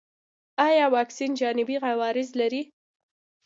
[0.67, 2.61] ایا واکسین جانبي عوارض لري؟